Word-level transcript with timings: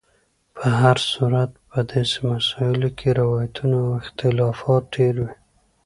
په 0.55 0.65
هر 0.79 0.97
صورت 1.11 1.51
په 1.69 1.79
داسې 1.91 2.17
مسایلو 2.31 2.89
کې 2.97 3.09
روایتونو 3.21 3.75
او 3.85 3.91
اختلافات 4.03 4.83
ډېر 4.95 5.15
وي. 5.23 5.33